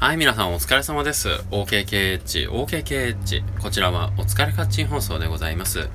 [0.00, 1.28] はい、皆さんお疲れ様です。
[1.50, 3.62] OKKH、OKKH。
[3.62, 5.88] こちらはお疲れカッチン放送でございます。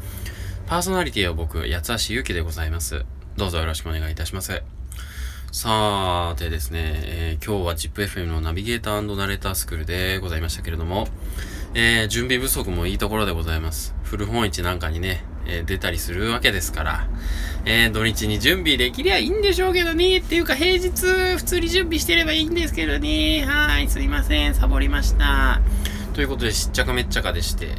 [0.66, 3.06] パーソナリティは僕、八橋ゆきでございます。
[3.38, 4.64] どうぞよろしくお願いいたします。
[5.52, 11.08] さーてですね、えー今日は ZIPFM のナビゲーターナレータースクールでございましたけれども、
[11.76, 13.94] えー準備不足もいいところでございます。
[14.06, 17.08] 古本市なんかにね、えー出たりするわけですから、
[17.66, 20.90] えー土日に準備できりゃいいんでしょうけどね、っていうか平日
[21.38, 25.62] 普通に準備してればいいんですけどね、はい、すいません、サボりました。
[26.14, 27.70] ということで、しっちゃかめっちゃかでして、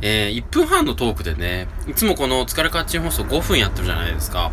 [0.00, 4.52] えー1分半のトークでね、いつもこの疲れカッチン放送5分やってるじゃないですか。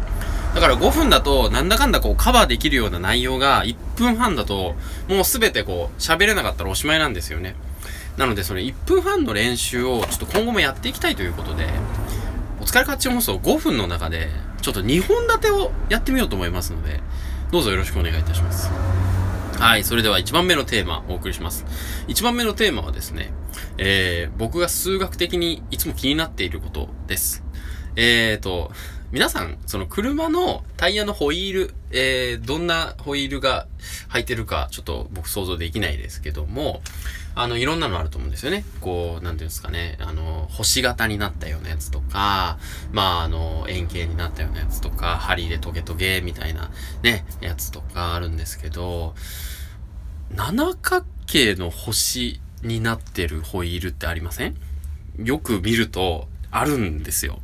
[0.54, 4.76] だから5分だと、なんだかんだこうカバーできるような内容が1分半だと、
[5.10, 7.56] もうすべてこう喋れなかったらおしまいなんですよね。
[8.18, 11.68] なのでそれ1分半の練習をちょっと今後もやっていきたいということで、
[12.66, 14.28] お疲れカッチ放送5分の中で、
[14.60, 17.00] ちょっと2本立てをやってみようと思いますので、
[17.52, 18.72] どうぞよろしくお願いいたします。
[19.60, 21.64] はい、それでは1番目のテーマお送りします。
[22.08, 23.32] 1番目のテーマはですね、
[23.78, 27.44] えー、僕が数学的にいつも気になっていることです。
[27.96, 28.72] えーと、
[29.12, 33.68] 皆さん、その車のタイヤのホイール、えー、どんなホイールが
[34.10, 36.82] 入ってるか、ちょっと僕想像できないですけども、
[37.36, 38.66] あの、いろんなのあると思うんですよね。
[38.82, 42.58] こう、なんていうんですかね、あの、星型になったようなやつとか、
[42.92, 46.70] まあ、あの、円形になったようなやつとか、針でトゲトゲみたいな
[47.02, 49.16] ね、やつとかあるんですけど、
[50.36, 54.56] 七角形の星になってるホイールってありません？
[55.24, 57.40] よく見ると、あるんですよ。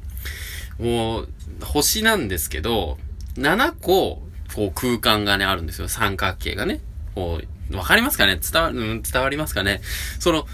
[0.79, 1.29] もう、
[1.63, 2.97] 星なんですけど、
[3.35, 4.23] 7個、
[4.55, 5.87] こう空間がね、あるんですよ。
[5.87, 6.81] 三角形がね。
[7.15, 8.39] こう、わかりますかね？
[8.39, 9.81] 伝わ、うん、伝わりますかね？
[10.19, 10.45] その、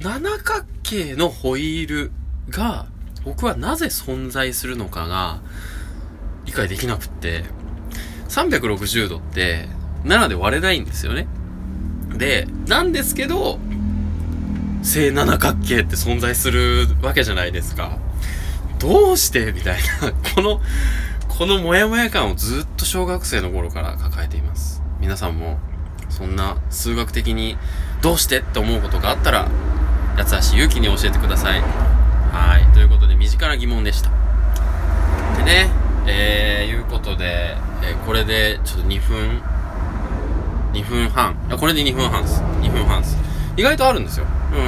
[0.00, 2.12] 七角形のホイール
[2.50, 2.86] が、
[3.24, 5.40] 僕はなぜ存在するのかが、
[6.44, 7.44] 理解できなくって、
[8.28, 9.68] 360度って、
[10.04, 11.28] 7で割れないんですよね。
[12.16, 13.58] で、なんですけど、
[14.82, 17.98] 正七角形って存在するわけじゃないですか。
[18.78, 19.52] どうして？
[19.52, 20.60] みたいな、この、
[21.38, 24.82] このモヤモヤ感をずっと小学生の頃から抱えています。
[25.00, 25.58] 皆さんも、
[26.10, 27.56] そんな数学的に
[28.02, 29.48] どうしてって思うことがあったら、
[30.16, 31.60] 八橋ゆうきに教えてください。
[31.60, 32.74] はい。
[32.74, 34.10] ということで、身近な疑問でした。
[35.38, 35.70] でね、
[36.06, 39.42] えー、いうことで、えーこれでちょっと2分、
[40.74, 41.34] 2分半。
[41.50, 42.42] あ、これで2分半です。
[42.60, 43.16] 2分半です。
[43.56, 44.26] 意外とあるんですよ。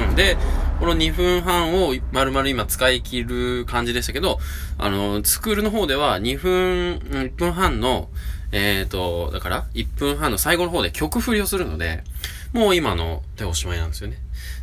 [0.09, 0.17] うん。
[0.17, 0.39] で、
[0.81, 4.39] この2分半を丸々今使い切る感じでしたけど、
[4.79, 8.11] あの、スクールの方では2分、1分半の、
[8.53, 12.05] えっ、と、だから1分半の最後の方で曲振りをするので、
[12.53, 14.19] もう今のでおしまいなんですよね。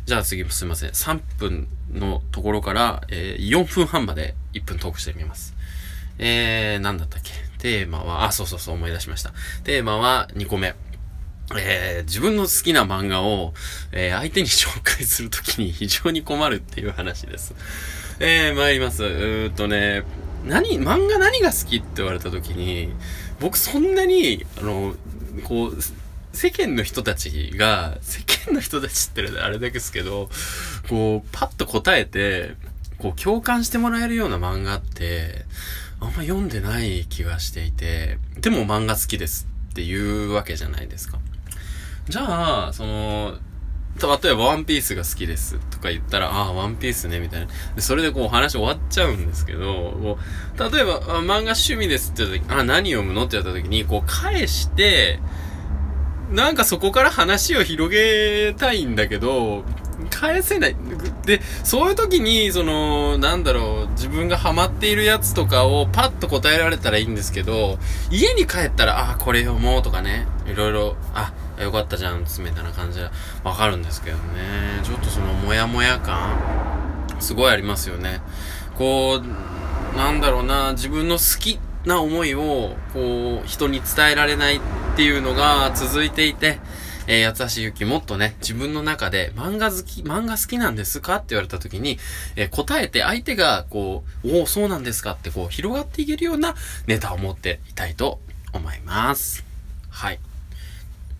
[0.06, 0.90] じゃあ次すいません。
[0.90, 5.54] 3分のところから、えー4分半まで1分トークしてみます。
[6.18, 7.32] えー、なんだったっけ？
[7.58, 9.32] テーマは、あ、そうそうそう思い出しました。
[9.62, 10.74] テーマは2個目。
[11.56, 13.52] えー、自分の好きな漫画を、
[13.92, 17.54] えー、相手に紹介するときに非常に困るっていう話です。
[18.20, 19.04] えー、参ります。
[19.04, 20.04] うーんとね、
[20.44, 22.92] 何、漫画何が好きって言われたときに、
[23.40, 24.94] 僕そんなに、あの、
[25.44, 25.78] こう、
[26.32, 30.30] 世間の人たちが、世間の人たちってあれだけですけど、
[30.88, 32.54] こう、パッと答えて、
[32.98, 35.44] こう、共感してもらえるような漫画って、
[36.00, 41.18] あんま読んでない気がしていて、でも漫画好きですっていうわけじゃないですか。
[42.08, 43.34] じゃあ、その、
[44.22, 47.46] 例えばワンピースが好きですとか言ったら、ああ、ワンピースね、みたいな。
[47.76, 50.18] でそれでこう話終わっちゃうんですけど、
[50.58, 55.20] 例えば、漫画趣味ですって言った時、あ、何読むのって言った時に、こう返して、
[56.30, 59.64] なんかそこから話を広げたいんだけど、
[60.10, 60.76] 返せない。
[61.24, 67.78] で、そういう時に、その、なんだろう、自分がハマっているやつとかをパッと答えられたらいいんですけど、
[68.10, 73.08] 家に帰ったら、あ、これ読もうとかね、いろいろ、あ、よかったじゃん、みたいな感じで
[73.44, 74.22] わかるんですけどね。
[74.82, 76.36] ちょっとその、モヤモヤ感、
[77.20, 78.20] すごいありますよね。
[78.76, 84.60] こう、なんだろうな、自分の好きな思いを、こう、人に伝えられないっ
[84.96, 86.58] ていうのが続いていて、
[87.06, 91.98] えー、八橋ゆきもっとね、自分の中で漫画好き、漫画好きなんですかって言われた時に、
[92.36, 96.54] えー答えて相手が、こう、おお、そうなんですかって、こう、広がっていけるような
[96.86, 98.20] ネタを持っていたいと
[98.52, 99.44] 思います。
[99.90, 100.20] はい。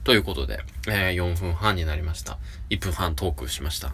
[0.05, 2.39] ということで、えー4分半になりました。
[2.71, 3.93] 1分半トークしました。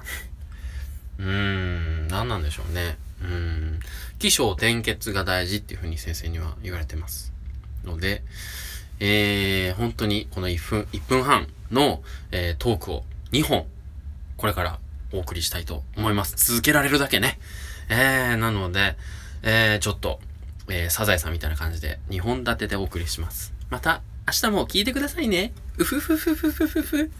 [1.19, 2.97] うーん、何なんでしょうね。
[3.23, 3.81] うーん、
[4.19, 7.33] 起承転結が大事っていうふうに先生には言われてます。
[7.85, 8.23] ので、
[9.01, 13.67] えー、本当にこの1分、1分半の、えートークを2本、
[14.37, 14.79] これから
[15.13, 16.35] お送りしたいと思います。
[16.37, 17.39] 続けられるだけね。
[17.89, 18.97] えー、なので、
[19.43, 20.21] えー、ちょっと、
[20.69, 23.53] えー、サザエさんみたいな感じで2本立てでお送りします。
[23.71, 25.53] また、明日も聞いてくださいね。
[25.79, 27.11] うふふふふふふふ。